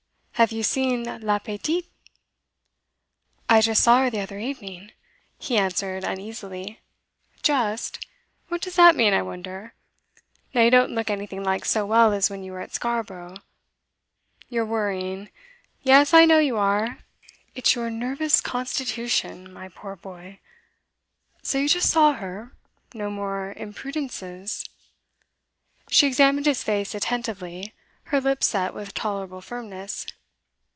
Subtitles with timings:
[0.35, 1.87] Have you seen la petite?'
[3.47, 4.91] 'I just saw her the other evening,'
[5.37, 6.79] he answered uneasily.
[7.43, 8.07] 'Just?
[8.47, 9.75] What does that mean, I wonder?
[10.55, 13.35] Now you don't look anything like so well as when you were at Scarborough.
[14.49, 15.29] You're worrying;
[15.83, 16.97] yes, I know you are.
[17.53, 20.39] It's your nervous constitution, my poor boy.
[21.43, 22.51] So you just saw her?
[22.95, 24.65] No more imprudences?'
[25.91, 27.75] She examined his face attentively,
[28.05, 30.07] her lips set with tolerable firmness.